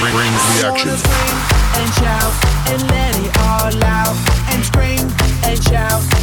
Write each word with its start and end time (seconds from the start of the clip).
brings 0.00 0.42
the 0.60 0.66
action. 0.68 0.90
And 1.78 1.92
shout 1.94 2.32
and 2.70 2.82
let 2.90 3.16
it 3.16 3.38
all 3.38 3.84
out 3.84 4.16
and 4.50 4.64
scream 4.64 5.08
and 5.44 5.62
shout. 5.62 6.15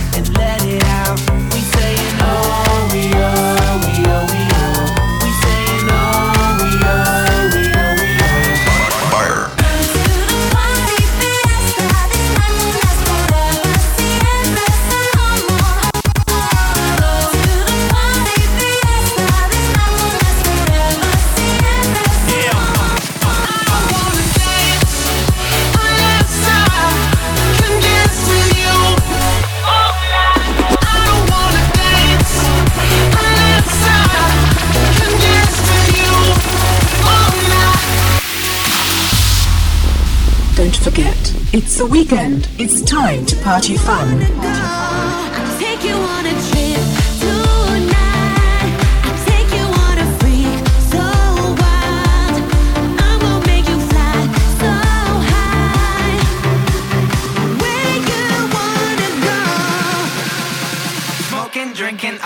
The 41.84 41.90
weekend. 41.90 42.48
It's 42.58 42.82
time 42.82 43.26
to 43.26 43.36
party 43.44 43.76
fun. 43.76 44.22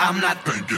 I'm 0.00 0.20
not 0.20 0.42
thinking. 0.44 0.77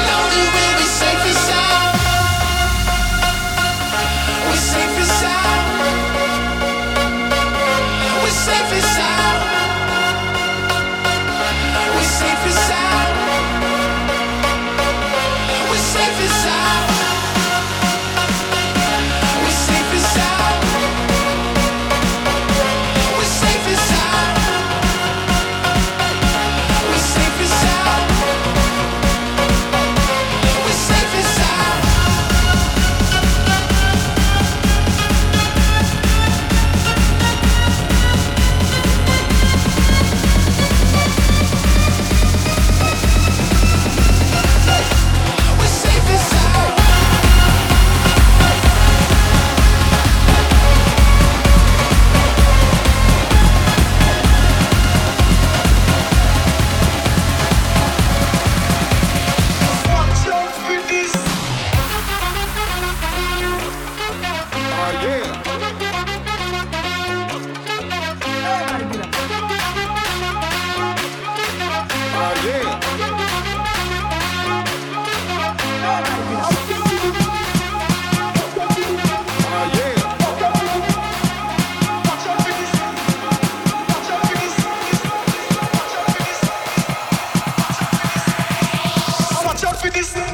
safe 8.41 8.73
is 8.73 8.90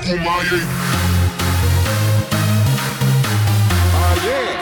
Oh 0.10 0.16
Ah, 3.94 4.14
uh, 4.14 4.26
yeah. 4.26 4.57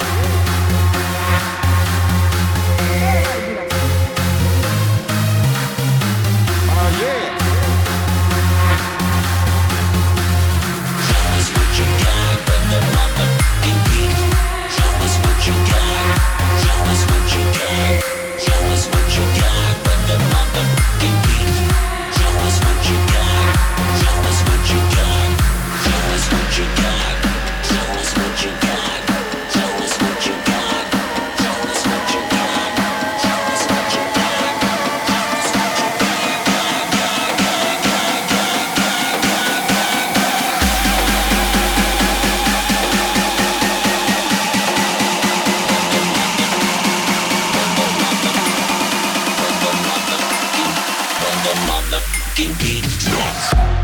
motherfucking 51.68 52.54
beat 52.60 52.84
drops. 53.00 53.75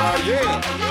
Yeah. 0.00 0.89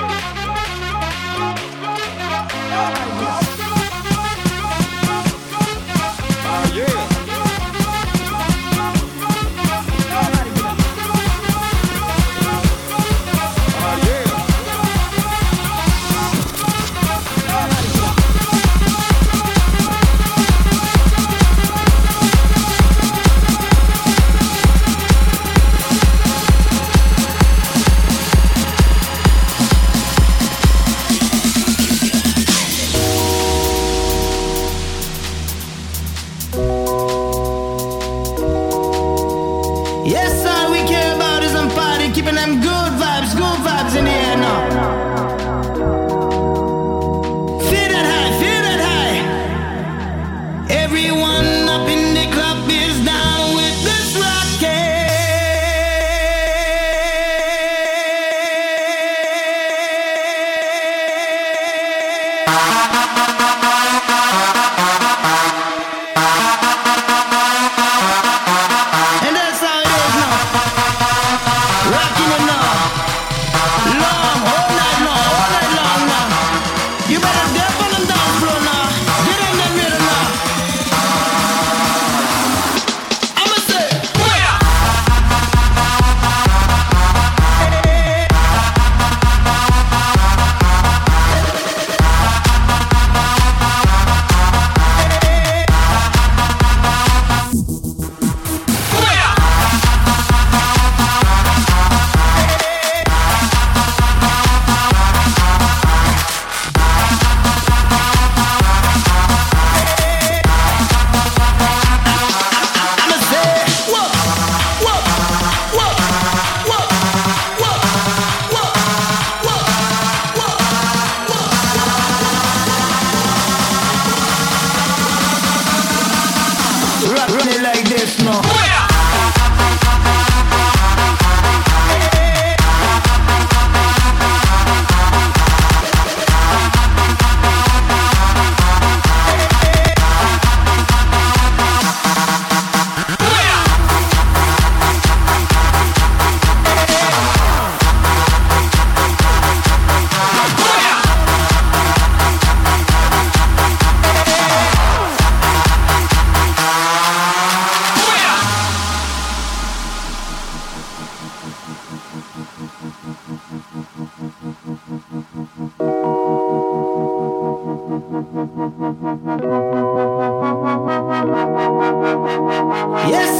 Yes, 169.10 169.18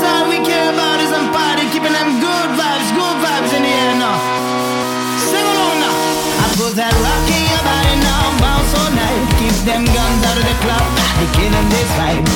all 0.03 0.27
we 0.27 0.43
care 0.43 0.67
about 0.75 0.99
is 0.99 1.13
I'm 1.15 1.31
keeping 1.71 1.93
them 1.95 2.19
good 2.19 2.51
vibes, 2.59 2.91
good 2.91 3.17
vibes 3.23 3.55
in 3.55 3.63
the 3.63 3.71
air 3.71 3.95
now. 4.03 4.19
Sing 5.31 5.47
along 5.47 5.79
now. 5.79 5.95
I 6.43 6.51
put 6.59 6.75
that 6.75 6.91
rock 6.91 7.23
in 7.31 7.47
your 7.55 7.63
body 7.63 7.95
now, 8.03 8.35
bounce 8.43 8.75
all 8.83 8.91
night. 8.91 9.31
Keep 9.39 9.63
them 9.63 9.87
guns 9.87 10.27
out 10.27 10.43
of 10.43 10.45
the 10.51 10.59
club, 10.59 10.83
They're 11.23 11.31
killing 11.39 11.69
this 11.71 11.87
vibe. 11.95 12.30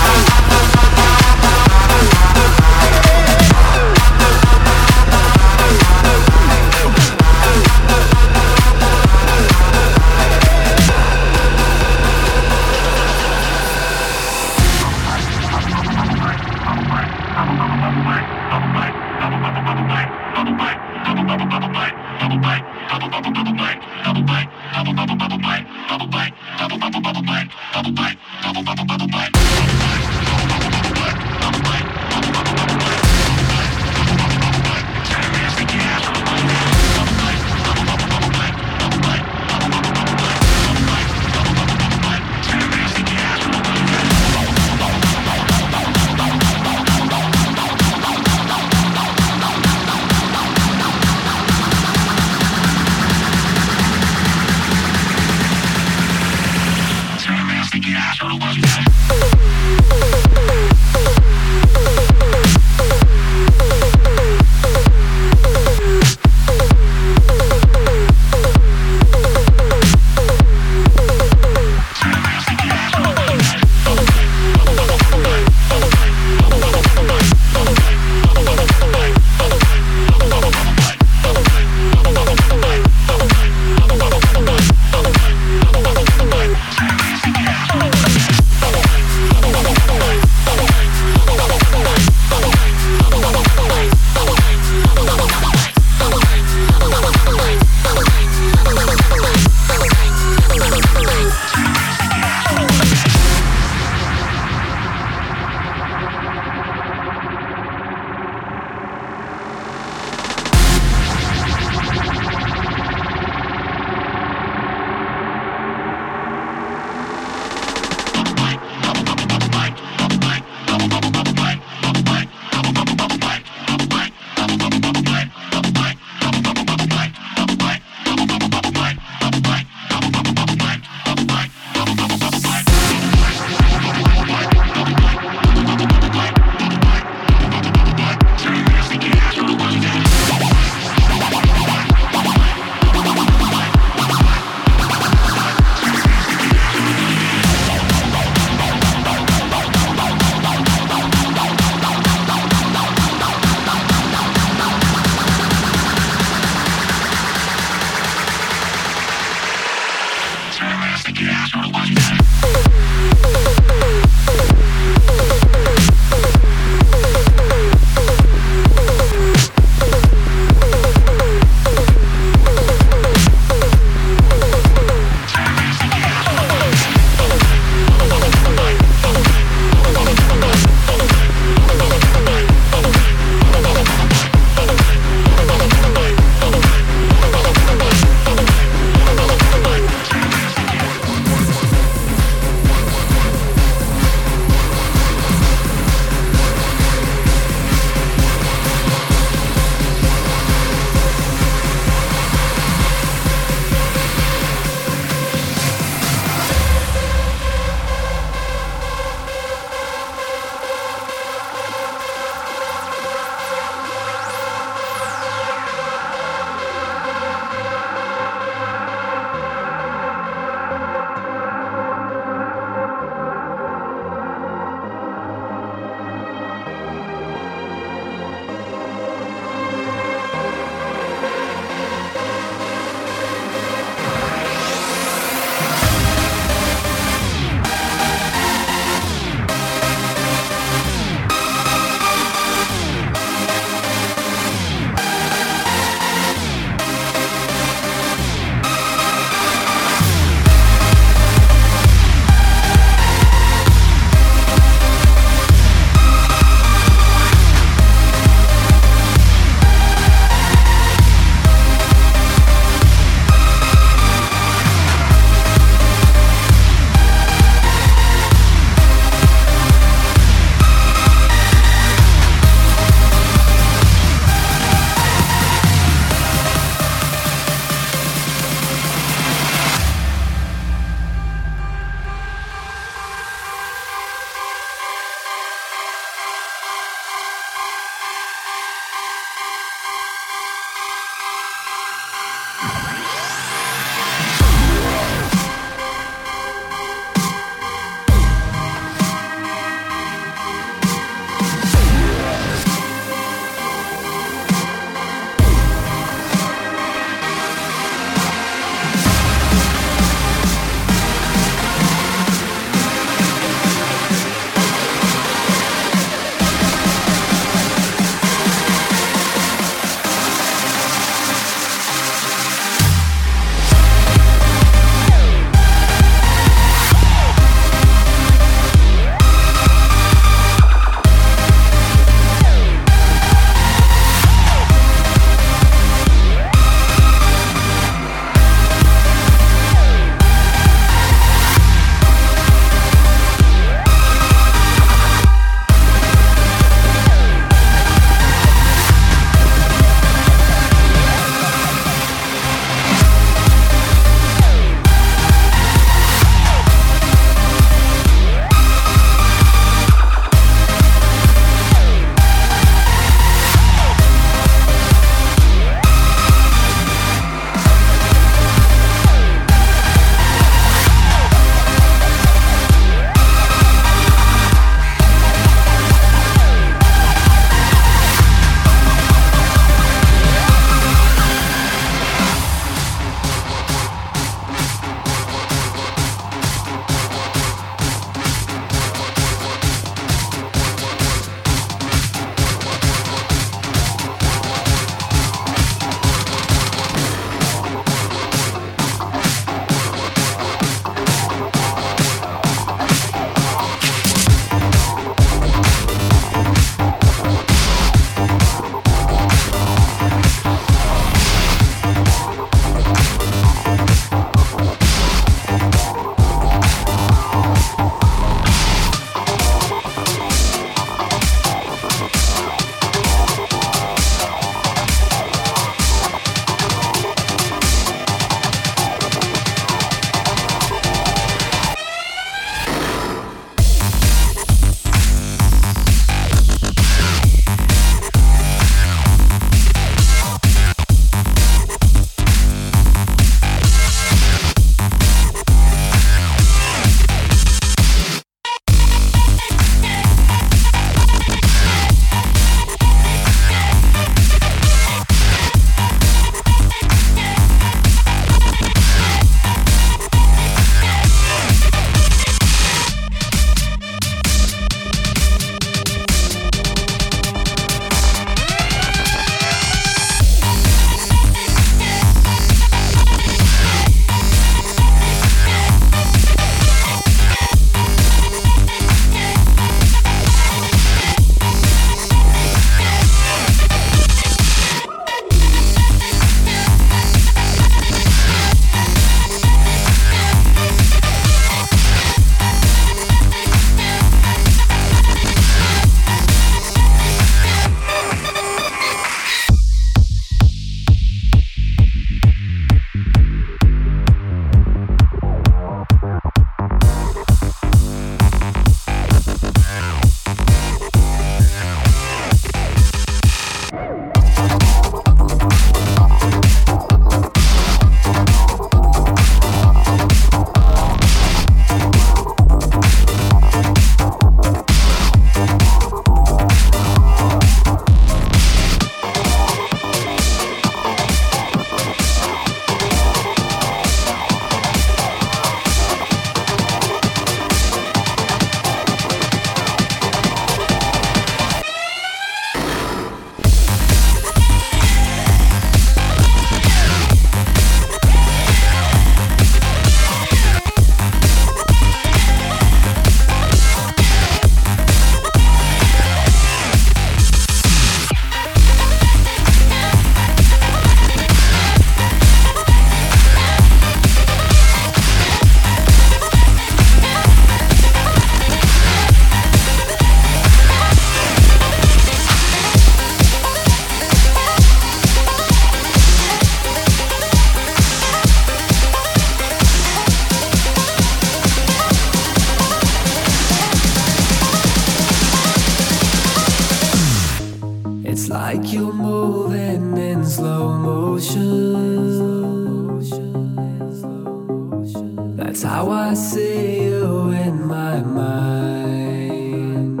It's 595.60 595.68
how 595.68 595.90
I 595.90 596.14
see 596.14 596.84
you 596.84 597.32
in 597.32 597.66
my 597.66 598.00
mind. 598.00 600.00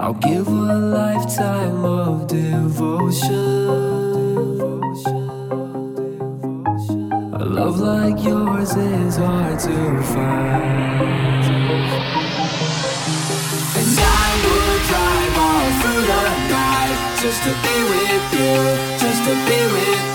I'll 0.00 0.14
give 0.14 0.48
a 0.48 0.74
lifetime 0.96 1.84
of 1.84 2.28
devotion. 2.28 3.68
A 7.34 7.44
love 7.44 7.78
like 7.78 8.24
yours 8.24 8.74
is 8.74 9.18
hard 9.18 9.58
to 9.58 10.02
find. 10.14 11.44
And 13.80 13.98
I 14.00 14.28
would 14.44 14.82
drive 14.88 15.36
all 15.44 15.70
through 15.80 16.04
the 16.12 16.24
night 16.56 16.98
just 17.20 17.40
to 17.42 17.52
be 17.64 17.76
with 17.92 18.32
you, 18.40 18.56
just 18.96 19.20
to 19.24 19.34
be 19.44 19.60
with 19.74 20.02
you. 20.02 20.07